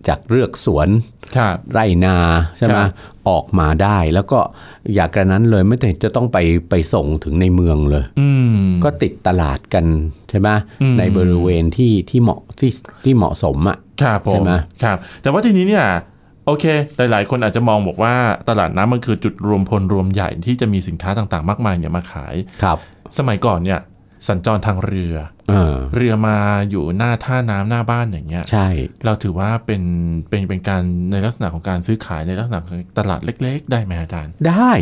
[0.09, 0.89] จากเรือกสวน
[1.37, 2.17] ครับไร่นา
[2.57, 2.91] ใช่ไหมครับ
[3.29, 4.39] ออกมาได้ แล้วก็
[4.95, 6.39] อยากกระนั้นเลยไม่แต่จะต้องไป
[6.71, 9.85] ไปส่งถึงในเมืองเลยอืมก็ติดตลาดกัน
[10.31, 10.49] ใช่ไหม
[10.83, 12.71] อืมในบริเวณที่ที่เหมาะที่
[13.05, 15.87] ที่เหมาะสมอะครับผใช่มไหมครับ แต่ว่าทีนี้เนี่ย
[16.47, 16.65] โอเค
[16.97, 18.15] หลายๆ คนอาจจะมองบอกว่า
[18.49, 22.79] ตลาดน้ำมันคือจุดรวมพลรวมใหญ่ที่จะมีสินค้าต่างๆ มากมายเนี่ยมาขาย ครับ
[23.19, 23.81] สมัยก่อนเนี่ย
[24.29, 25.15] สัญจรทางเรือ
[25.49, 26.37] เออเรือมา
[26.71, 28.69] อยู่หน้าท่าน้ำหน้าบ้านอย่างเงี้ยใช่
[29.05, 29.83] เราถือว่าเป็น
[30.29, 30.83] เป็นเป็นการ
[31.13, 34.73] ในลักษณะของการซื้อขายในลักษณะของตลาดเล็ก ๆ ได้ไหมอาจารย์ ได้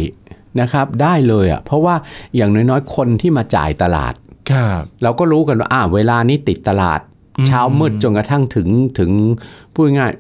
[0.61, 1.95] นะครับได้เลยอะเพราะว่า
[2.37, 4.15] อย่างน้อยๆคนที่มาจ่ายตลาด
[4.53, 7.01] ครับเราก็รู้กันว่าอ่าเวลานี้ติดตลาด
[7.39, 9.11] อืมเช้ามืดจนกระทั่งถึงถึง
[9.75, 10.13] พูดง่าย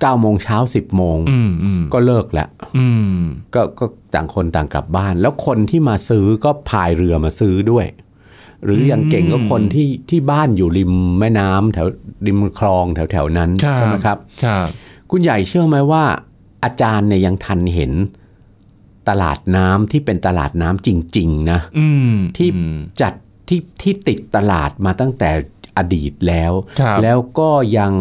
[0.00, 2.88] เก้าโมงเช้าสิบโมงอืมอืมก็เลิกแล้วอื
[3.18, 3.22] ม
[3.54, 3.84] ก็ก็
[4.14, 7.86] ต่างคนต่างกลับบ้าน แล้วคนที่มาซื้อก็พายเรือมาซื้อด้วย
[8.64, 11.86] หรืออย่างเก่งก็คนที่ที่บ้านอยู่ริมแม่น้ำแถว
[12.26, 14.66] ริมคลองแถวแถวๆนั้นครับใช่ไหมครับครับ
[15.10, 16.04] คุณใหญ่เชื่อไหมว่า
[16.64, 17.92] อาจารย์เนี่ยยังทันเห็น
[19.08, 23.12] ตลาดน้ำที่เป็นตลาดน้ำจริง ๆ นะอืมที่อืมจัด
[23.48, 25.30] ที่ที่ติดตลาดมาตั้งแต่
[25.76, 27.92] อดีตแล้วครับแล้วก็ยัง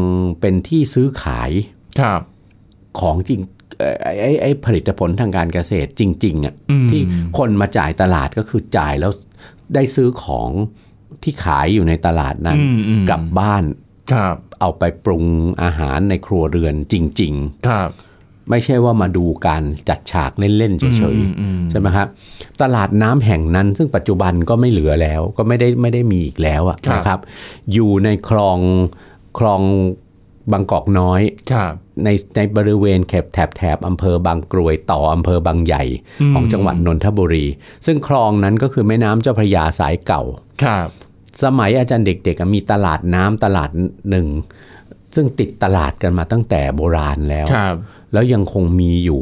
[0.41, 1.51] เป็นที่ซื้อขาย
[1.99, 2.21] ครับ
[2.99, 3.39] ของจริง
[3.77, 7.01] เอ่อไอ้ไอ้ไอ้ผลิตผลทางการเกษตรจริง ๆอะอืมที่
[7.37, 9.11] คนมาจ่ายตลาดก็คือจ่ายแล้ว
[9.75, 10.49] ได้ซื้อของ
[11.23, 13.63] ที่ขายอยู่ในตลาดนั้นอืมอืมกลับบ้าน
[14.13, 15.25] ครับเอาไปปรุง
[15.63, 17.33] อาหารในครัวเรือนจริง
[17.67, 22.07] ครับๆไม่ใช่ว่ามาดูการจัดฉากเล่น ๆ เฉยอืมอืมๆใช่ไหมครับ
[22.61, 27.19] ตลาดน้ำแห่งนั้น ซึ่งปัจจุบันก็ไม่เหลือแล้ว ก็ไม่ได้ไม่ได้มีอีกแล้วอะนะครับ
[27.73, 28.59] อยู่ในคลอง
[29.39, 29.61] คลอง
[30.51, 31.73] บางกอกน้อยครับ
[32.03, 35.83] ในในบริเวณแถบแถบแถบอำเภอบางกรวยต่ออำเภอบางใหญ่
[36.21, 37.45] อืมของจังหวัดนนทบุรี
[37.85, 40.23] ซึ่งคลองนั้นก็คือแม่น้ำเจ้าพระยาสายเก่า
[40.63, 40.87] ครับ
[41.43, 43.69] สมัยอาจารย์เด็กๆอะมีตลาดน้ำตลาด
[44.09, 44.27] หนึ่ง
[45.15, 47.75] ซึ่งติดตลาดกันมาตั้งแต่โบราณแล้วครับ
[48.13, 49.21] แล้วยังคงมีอยู่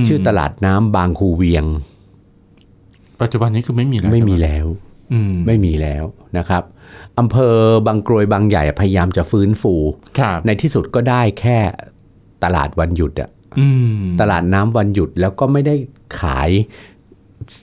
[0.00, 1.64] มชื่อตลาดน้ำบางคูเวียง
[3.20, 4.66] ปัจจุบันนี้คือไม่มีแล้วไม่มีใช่หแล้ว
[5.12, 6.04] อืมไม่มีแล้ว
[6.38, 6.62] นะครับ
[7.18, 9.74] อำเภอบางกรวยบางใหญ่พยายามจะฟื้นฟู
[10.18, 11.58] ครับในที่สุดก็ได้แค่
[12.44, 15.74] ตลาดวันหยุดอะอืมตลาดน้ำวันหยุดแล้วก็ไม่ได้
[16.20, 16.50] ขาย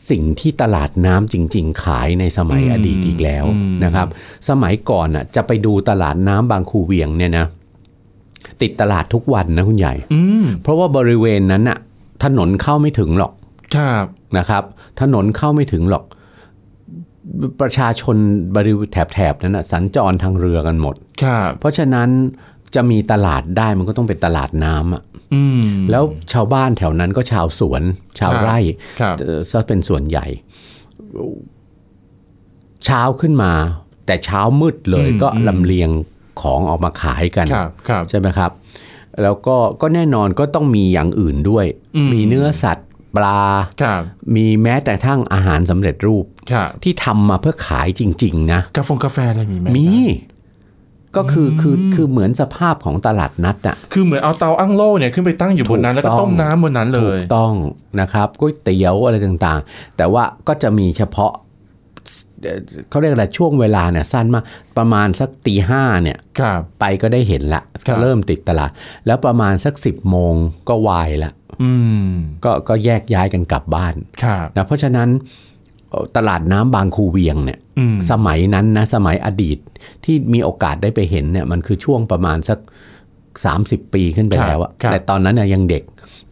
[0.09, 3.45] สิ่งที่ตลาดน้ำจริง ๆ ขายในสมัยอดีตอีกแล้ว
[3.83, 4.07] นะครับ
[4.49, 7.45] สมัยก่อนอะจะไปดูตลาดน้ำบางคูเวียงเนี่ยนะ
[8.61, 11.77] ติดตลาดทุกวันนะคุณใหญ่อืมเพราะว่าบริเวณนั้นอะ
[12.23, 13.33] ถนนเข้าไม่ถึงหรอก
[13.75, 14.05] ครับ
[14.37, 14.63] นะครับ
[15.01, 16.03] ถนนเข้าไม่ถึงหรอก
[17.61, 18.15] ประชาชน
[18.55, 22.09] บริเวณแถบๆนั้นนะสัญจรทางเรือกันหมดครับเพราะฉะนั้น
[22.75, 27.81] จะมีตลาดได้มันก็ต้องเป็นตลาดน้ำอะอืมแล้วชาวบ้านแถวนั้นก็ชาวสวน
[28.19, 28.57] ชาวครับไร่
[28.99, 30.25] ครับเอ่อซะเป็นส่วนใหญ่
[32.85, 33.51] เช้าขึ้นมา
[34.05, 35.89] แต่เช้ามืดเลยก็ลำเลียง
[36.41, 38.51] ของออกมาขายกันครับครับใช่ไหมครับ
[39.21, 41.65] แล้วก็ก็แน่นอนก็ต้องมีอย่างอื่นด้วย
[41.95, 43.41] อืมมีเนื้อสัตว์ ปลา
[43.81, 44.01] ครับ
[44.35, 50.37] มีแม้แต่ทั้งอาหารสำเร็จรูปครับที่ทำมาเพื่อขายจริง ๆ นะกาแฟกาแฟอะไรมีไหมมีครับ
[51.17, 57.53] ก็คือคือคือเหมือนสภาพของตลาดนัดน่ะคือเหมือนเอาเตาอั้งโล่เนี่ยขึ้นไปตั้งอยู่บนนั้นถูกแล้วก็ต้องต้มน้ำบนนั้นเลถูยกต้อง
[58.01, 61.31] นะครับก๋วยเตี๋ยวอะไรต่างๆ แต่ว่าก็จะมีเฉพาะ
[62.43, 64.43] เอ่อเขาเรียกอะไรช่วงเวลาเนี่ยสั้นมาก
[64.77, 68.69] ประมาณสักตีห้าเนี่ยครับไปก็ได้เห็นละครัก็บเริ่มติดตลาด
[69.07, 70.35] แล้วประมาณสักสิบโมง
[70.69, 71.38] ก็วายละอืม
[72.45, 73.93] ก็ก็แยกย้ายกันกลับบ้าน
[74.23, 75.09] ครับนะเพราะฉะนั้น
[75.89, 79.57] เอ่อตลาดน้ำบางคูเวียงเนี่ยอืมสมัยนั้นนะสมัยอดีต
[80.05, 82.59] ที่มีโอกาสได้ไปเห็นเนี่ยมันคือช่วงประมาณสัก
[83.25, 85.83] 30 ปีขึ้นไปครับแล้วอะครับแต่ตอนนั้นเนี่ยยังเด็ก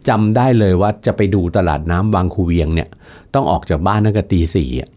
[0.09, 2.89] จำได้เลยว่าจะไปดูตลาดน้ำบางคูเวียงเนี่ย
[3.33, 4.89] ต้องออกจากบ้านตั้งแต่ตีสี่อะ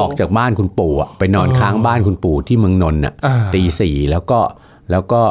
[0.00, 4.38] ออกจากบ้านคุณปู่อะไปนอนค้างบ้านคุณปู่ที่เมืองนนท์น่ะอ่าตีสี่แล้วก็
[4.90, 5.22] แล้วก็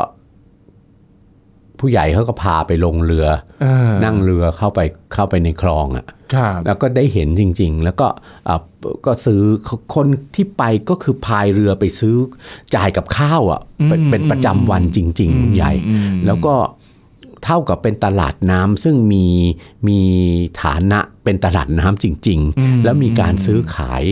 [1.84, 3.28] ผู้ใหญ่เขาก็พาไปลงเรือ
[3.62, 4.80] เออนั่งเรือเข้าไป
[5.13, 8.08] เข้าไปในคลองอะครับแล้วก็ได้เห็นจริง ๆ แล้วก็
[8.50, 8.56] อะ
[9.06, 9.41] ก็ซื้อ
[9.96, 12.15] คนที่ไปก็คือพายเรือไปซื้อ
[12.76, 16.56] จ่ายกับข้าวอะเป็นเป็นประจำวันจริงๆคุณใหญ่อืมแล้วก็
[17.43, 19.26] เท่ากับเป็นตลาดน้ำซึ่งมี
[19.88, 20.00] มี
[20.62, 24.04] ฐานะเป็นตลาดน้ำจริง ๆ แล้วมีการซื้อขาย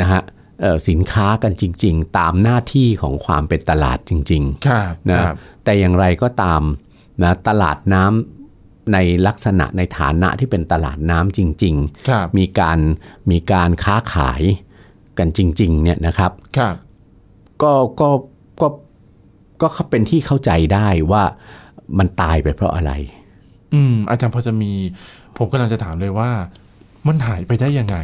[0.00, 0.22] นะฮะ
[0.60, 6.62] เอ่อสินค้ากันจริง ๆ ตามหน้าที่ของความเป็นตลาดจริงๆครับนะครับแต่อย่างไรก็ตาม
[7.22, 11.74] นะตลาดน้ำในลักษณะในฐานะที่เป็นตลาดน้ำจริง
[12.08, 12.78] ครับๆมีการ
[13.30, 14.42] มีการค้าขาย
[15.18, 16.74] กันจริง ๆ เนี่ยนะครับครับ
[17.62, 18.10] ก็ก็
[18.60, 18.68] ก็
[19.62, 21.22] ก็เป็นที่เข้าใจได้ว่า
[21.98, 22.92] มันตายไปเพราะอะไร
[23.74, 24.72] อืม อาจารย์พอจะมี
[25.36, 26.30] ผมกำลังจะถามเลยว่า
[27.08, 27.98] มันหายไปได้ยังไง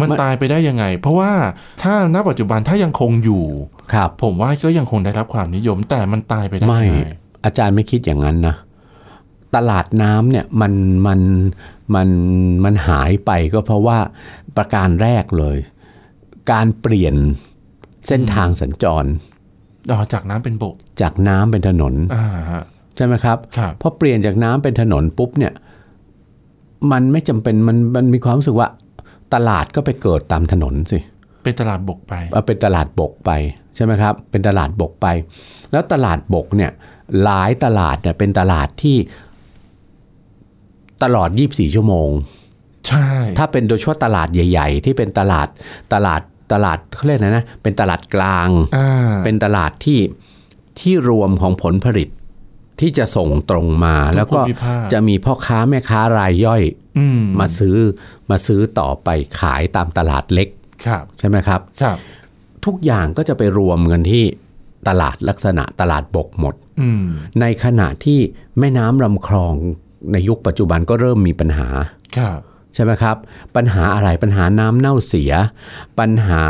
[0.00, 1.32] มันมันตายไปได้ยังไง เพราะว่า
[1.82, 3.44] ถ้าณปัจจุบันถ้ายังคงอยู่
[3.92, 7.10] ครับ ผมว่าก็ยังคงได้รับความนิยม แต่มันตายไปได้ไม่ยังไง
[7.44, 8.56] อาจารย์ไม่คิดอย่างนั้นนะ
[9.56, 10.72] ตลาดน้ำเนี่ยมัน
[11.06, 11.20] มัน
[11.94, 12.08] มัน
[12.64, 13.98] มันหายไปก็เพราะว่า
[14.56, 15.58] ประการแรกเลย
[16.52, 17.14] การเปลี่ยน
[18.06, 19.04] เส้นทางสัญจร
[19.90, 22.62] อ๋อจากน้ำเป็นบก จากน้ำเป็นถนนอ่าฮะ
[22.96, 25.52] ใช่ไหมครับครับพอเปลี่ยนจากน้ำเป็นถนนปุ๊บเนี่ย
[26.92, 28.68] มันไม่จำเป็นมันมันมีความรู้สึกว่า
[29.34, 30.98] ตลาดก็ไปเกิดตามถนนสิ
[31.44, 33.30] เป็นตลาดบกไปเอาเป็นตลาดบกไป
[33.74, 35.06] ใช่ไหมครับ เป็นตลาดบกไป
[35.72, 36.70] แล้วตลาดบกเนี่ย
[37.22, 38.96] หลายตลาดเนี่ยเป็นตลาดที่
[41.02, 42.10] ตลอด 24 ชั่วโมง
[42.88, 43.06] ใช่
[43.38, 45.48] ถ้าเป็นโดยเฉพาะตลาดใหญ่ ๆ ที่เป็นตลาด
[45.94, 46.20] ตลาด
[46.52, 50.00] ตลาดเขาเรียกอะไรนะ เป็นตลาดกลางอ่าเป็นตลาดที่
[50.80, 52.08] ที่รวมของผลผลิต
[52.80, 56.62] ที่จะส่งตรงมา แล้วก็ภูมิภาคจะมีพ่อค้าแม่ค้ารายย่อย
[56.98, 57.76] อืมมาซื้อ
[58.30, 59.08] มาซื้อต่อไป
[59.40, 60.48] ขายตามตลาดเล็ก
[60.86, 61.96] ครับใช่ไหมครับครับ
[62.64, 64.24] ทุกอย่างก็จะไปรวมกันที่
[64.88, 66.69] ตลาดลักษณะตลาดบกหมดอืม
[67.40, 68.18] ในขณะที่
[68.58, 69.54] แม่น้ำลำคลอง
[70.12, 71.68] ในยุคปัจจุบันก็เริ่มมีปัญหา
[72.18, 72.40] ครับ
[72.74, 73.16] ใช่ไหมครับ
[73.56, 75.32] ปัญหาอะไรปัญหาน้ำเน่าเสีย
[75.98, 76.44] ปัญหา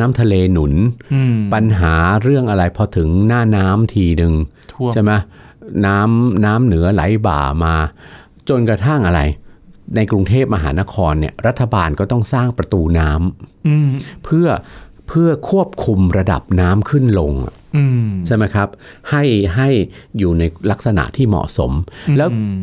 [0.00, 0.72] น้ำทะเลหนุน
[1.14, 4.34] อืมปัญหาเรื่องอะไรพอถึงหน้าน้ำทีหนึ่ง
[4.72, 5.12] ท่วมใช่ไหม
[5.86, 7.74] น้ำน้ำเหนือไหลบ่ามา
[8.48, 9.20] จนกระทั่งอะไร
[9.96, 13.90] ในกรุงเทพมหานครเนี่ยรัฐบาลก็ต้องสร้างประตูน้ำอืม
[14.24, 14.48] เพื่อ
[15.08, 17.65] เพื่อควบคุมระดับน้ำขึ้นลงอืม
[18.26, 18.68] ใช่ไหมครับ
[19.10, 19.24] ให้
[19.56, 19.68] ให้
[20.18, 21.72] อยู่ในลักษณะที่เหมาะสม
[22.16, 22.56] แล้วอืม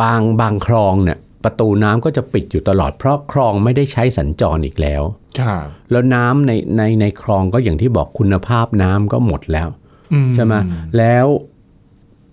[0.00, 5.02] บางบางคลองเนี่ยประตูน้ำก็จะปิดอยู่ตลอดเพราะคลองไม่ได้ใช้สัญจรอีกแล้ว
[5.40, 9.68] ครับแล้วน้ำในในในคลองก็อย่างที่บอกคุณภาพน้ำก็หมดแล้ว
[10.12, 10.54] อืใช่ไหม
[10.98, 11.26] แล้ว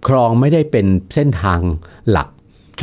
[0.08, 1.60] คลองไม่ได้เป็นเส้นทาง
[2.12, 2.30] หลัก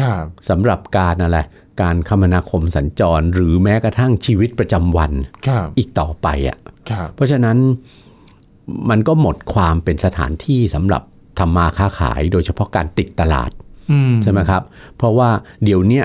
[0.01, 1.39] ครับสำหรับการอะไร
[1.83, 5.13] การคมนาคมสัญจรหรือแม้กระทั่งชีวิตประจำวัน
[5.47, 6.59] ครับอีกต่อไปอะ
[6.91, 7.57] ครับเพราะฉะนั้น
[8.91, 11.03] มันก็หมดความเป็นสถานที่สำหรับ
[11.39, 13.51] ทำมาค้าขาย โดยเฉพาะการติดตลาด
[13.93, 14.63] อืมใช่ไหมครับ
[14.97, 15.31] เพราะว่า
[15.65, 16.05] เดี๋ยวเนี้ย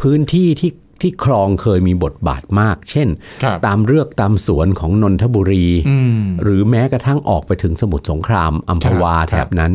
[0.00, 3.08] พื้นที่ที่ที่คลองเคยมีบทบาทมาก เช่น
[3.42, 9.72] ครับตามเรือกตามสวนของนนทบุรีอืมหรือแม้กระทั่งออกไปถึงสมุทรสงครามอัมพวาครับแถบนั้น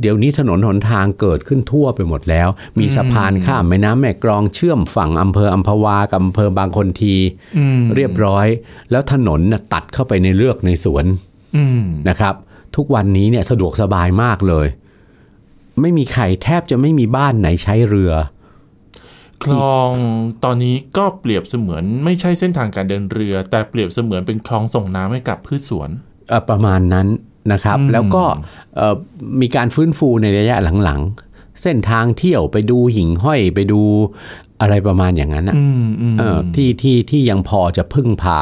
[0.00, 2.48] เดี๋ยวนี้ถนนหนทางเกิดขึ้นทั่วไปหมดแล้ว
[2.78, 7.14] มีสะพานข้ามแม่น้ำแม่กลองเชื่อมฝั่งอำเภออัมพวากับอำเภอบางคนที
[7.58, 8.46] อืมเรียบร้อย
[8.90, 11.04] แล้วถนนน่ะตัดเข้าไปในเลือกในสวน
[11.56, 12.34] อืมนะครับ
[12.76, 14.66] ทุกวันนี้เนี่ยสะดวกสบายมากเลย
[15.80, 18.12] ไม่มีใครแทบจะไม่มีบ้านไหนใช้เรือ
[19.44, 19.90] คลอง
[20.44, 25.90] ตอนนี้ก็เปรียบเสมือนไม่ใช่เส้นทางการเดินเรือ แต่เปรียบเสมือนเป็นคลองส่งน้ำให้กับพืชสวน
[26.28, 27.06] เอ่อประมาณนั้น
[27.52, 28.24] นะครับอืมแล้วก็
[28.76, 28.94] เอ่อ
[29.40, 33.80] มีการฟื้นฟูในระยะหลังๆ เส้นทางเที่ยวไปดูหิ่งห้อยไปดู
[34.60, 38.40] อะไรประมาณอย่างนั้นอะอืมอืมเอ่อที่ที่ที่ยังพอจะพึ่งพา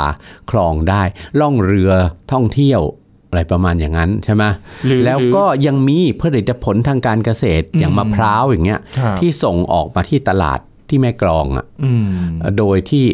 [0.50, 1.02] คลองได้
[1.40, 1.92] ล่องเรือ
[2.32, 2.80] ท่องเที่ยว
[3.28, 4.44] อะไรประมาณอย่างนั้นใช่ไหม
[4.86, 12.08] หรือแล้วก็ยังมีผลิตผลทางการเกษตรอย่างมะพร้าวอย่างเงี้ยครับที่ส่งออกมาที่ตลาดที่แม่กลองอะอืม
[12.58, 13.04] โดยที่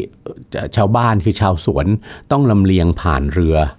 [0.75, 1.85] ชาวบ้านคือชาวสวน
[2.31, 3.78] ต้องลำเลียงผ่านเรืออื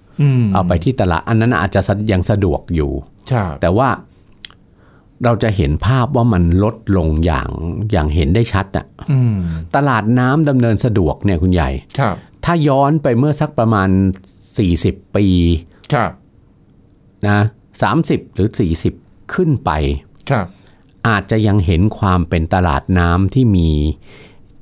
[0.53, 1.81] เอาไปที่ตลาด อันนั้นอาจจะ
[2.11, 2.91] ยังสะดวกอยู่
[3.31, 3.89] ครับแต่ว่า
[5.25, 7.49] เราจะเห็นภาพว่ามันลดลงอย่าง
[7.91, 9.35] อย่างเห็นได้ชัดอะอืม
[9.75, 13.89] ตลาดน้ำดำเนินสะดวกเนี่ยคุณใหญ่ครับถ้าย้อนไปเมื่อสักประมาณ
[14.51, 15.25] 40 ปี
[15.93, 16.11] ครับ
[17.27, 17.39] นะ
[17.91, 18.49] 30หรือ
[18.91, 19.71] 40 ขึ้นไป
[20.29, 20.45] ครับ
[21.07, 23.69] อาจจะยังเห็นความเป็นตลาดน้ำที่มี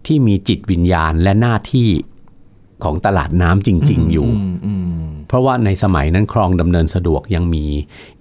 [0.06, 1.90] ที่มีจิตวิญญาณและหน้าที่
[2.84, 4.89] ของตลาดน้ำจริง ๆ อยู่อืมอืม
[5.30, 7.66] เพราะว่าในสมัยนั้นคลองดำเนินสะดวกยังมี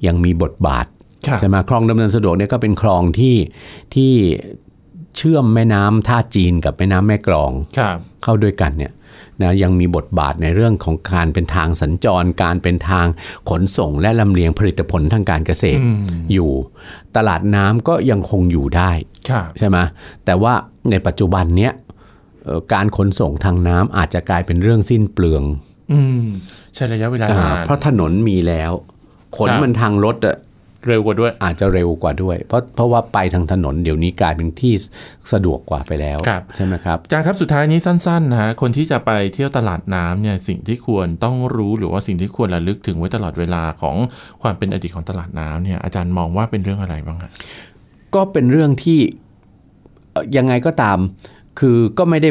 [0.07, 0.87] ยังมีบทบาท
[1.27, 3.37] ครับใช่ไหมคลองดำเนินสะดวกเนี่ยก็เป็นคลองที่
[3.95, 4.13] ที่
[5.17, 8.93] เชื่อมแม่น้ำท่าจีนกับแม่น้ำแม่กลองครับเข้าด้วยกันเนี่ย
[9.43, 13.07] นะยังมีบทบาทในเรื่องของการเป็นทางสัญจร การเป็นทาง
[13.51, 15.97] ขนส่งและลำเลียงผลิตผลทางการเกษตรอืม
[16.33, 16.51] อยู่
[17.17, 18.91] ตลาดน้ำก็ยังคงอยู่ได้
[19.31, 19.77] ครับใช่ไหม
[20.25, 20.53] แต่ว่า
[20.91, 21.73] ในปัจจุบันเนี้ย
[22.45, 25.43] เอ่อการขนส่งทางน้ำอาจจะกลายเป็นเรื่องสิ้นเปลือง
[25.93, 26.27] อืม
[26.79, 28.73] ใช้ระยะเวลาอ่านานเพราะถนนมีแล้ว
[29.37, 30.37] ขนครับมันทางรถอะ
[30.89, 34.75] เร็วกว่าด้วย อาจจะเร็วกว่าด้วย เพราะเพราะว่าไปทางถนนเดี๋ยวนี้กลายเป็นที่
[35.33, 43.97] สะดวกกว่าไปแล้วครับใช่ไหมครับอาจารย์ครับสุดท้ายนี้สั้นๆนะฮะคนที่จะไปเที่ยวตลาดน้ำเนี่ยสิ่งที่ควรต้องรู้หรือว่าสิ่งที่ควรระลึกถึงไว้ตลอดเวลาของ
[44.43, 47.31] ความเป็นอดีตของตลาดน้ำเนี่ยอาจารย์มองว่าเป็นเรื่องอะไรบ้างฮะ
[48.15, 49.01] ก็เป็นเรื่องที่
[50.13, 50.99] เอ่อยังไงก็ตาม
[51.59, 52.31] คือก็ไม่ได้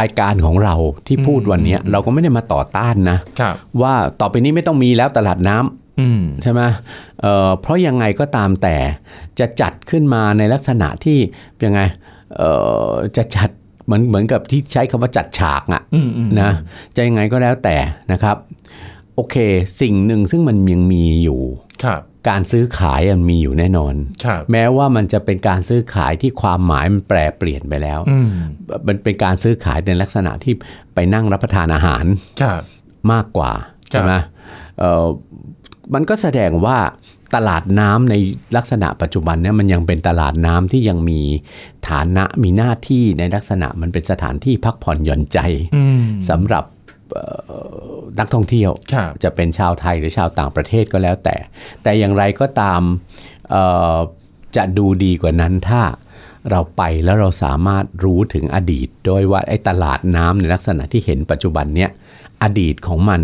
[0.00, 0.74] รายการของเรา
[1.06, 6.60] ที่พูดวันเนี้ยเราก็ไม่ได้มาต่อต้านนะครับว่าต่อไปนี้ไม่ต้องมีแล้วตลาดน้ำอืมใช่ไหม
[7.20, 8.76] เอ่อเพราะยังไงก็ตามแต่
[9.38, 11.18] จะจัดขึ้นมาในลักษณะที่
[11.64, 11.80] ยังไง
[12.36, 12.50] เอ่
[12.88, 13.50] อจะจัด
[13.84, 16.50] เหมือนเหมือนกับที่ใช้คำว่าจัดฉากอะอืมอืมนะ
[16.96, 17.76] จะยังไงก็แล้วแต่
[18.12, 18.36] นะครับ
[19.14, 19.36] โอเค
[19.80, 21.67] สิ่งหนึ่งซึ่งมันยังมีอยู่ครับ
[22.28, 28.30] การซื้อขายมันมีอยู่แน่นอนครับแม้ว่ามันจะเป็นการซื้อขายที่ความหมายมันแปรเปลี่ยนไปแล้วอืม
[28.86, 30.54] มันเป็นการซื้อขายในลักษณะที่
[30.94, 32.04] ไปนั่งรับประทานอาหาร
[32.42, 32.62] ครับ
[33.12, 33.52] มากกว่า
[33.90, 34.12] ใช่ไหม
[34.78, 35.06] เอ่อ
[35.94, 36.78] มันก็แสดงว่า
[37.34, 38.14] ตลาดน้ำใน
[38.56, 41.20] ลักษณะปัจจุบันเนี่ยมันยังเป็นตลาดน้ำที่ยังมี
[41.88, 45.38] ฐานะมีหน้าที่ในลักษณะมันเป็นสถานที่พักผ่อนหย่อนใจ
[45.76, 46.77] อืมสำหรับเอ่อ
[48.18, 51.36] นักท่องเที่ยวครับจะเป็นชาวไทยหรือชาวต่างประเทศก็แล้วแต่
[51.82, 52.80] แต่อย่างไรก็ตาม
[53.50, 53.62] เอ่
[53.94, 53.96] อ
[54.56, 55.82] จะดูดีกว่านั้นถ้า
[56.50, 61.90] เราไปแล้วเราสามารถรู้ถึงอดีต โดยว่าไอ้ตลาดน้ำในลักษณะที่เห็นปัจจุบันเนี้ย
[62.42, 63.20] อดีตของมัน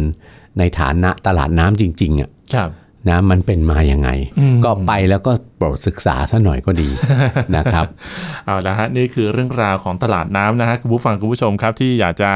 [0.59, 2.71] ในฐานะตลาดน้ำจริงๆอะครับ
[3.09, 6.89] นะมันเป็นมาอย่างไงอืมก็ไปแล้วก็โป รดศึกษาซะหน่อยก็ดี
[7.57, 7.87] นะครับ
[8.47, 12.31] เอาละฮะนี่คือเรื่องราวของตลาดน้ำนะฮะคุณผู้ฟังคุณผู้ชมครับที่อยากจะ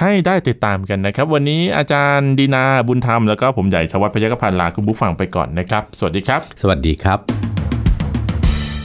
[0.00, 7.18] ให้ได้ติดตามกันนะครับ วันนี้อาจารย์ดีนาบุญธรรมแล้วก็ผมใหญ่ชวัฒน์พยัคฆพันธ์ลาคุณผู้ฟังไปก่อนนะครับ สวัสดีครับ สวัสดีครับ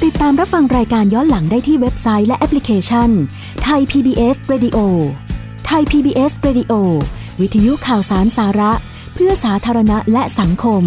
[0.03, 3.09] ติดตามรับฟังรายการย้อนหลังได้ที่เว็บไซต์และแอปพลิเคชัน
[3.63, 4.77] ไทย PBS Radio
[5.65, 6.73] ไทย PBS Radio
[7.41, 8.71] วิทยุข่าวสารสาระ
[9.13, 10.83] เพื่อสาธารณะและสังคม